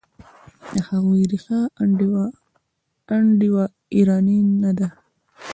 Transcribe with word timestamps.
د 0.73 0.75
هغوی 0.87 1.23
ریښه 1.31 1.59
انډوایراني 3.13 4.39
ده. 4.79 4.87